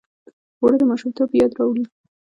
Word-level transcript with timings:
اوړه 0.59 0.75
د 0.79 0.83
ماشومتوب 0.91 1.29
یاد 1.41 1.51
راوړي 1.57 1.83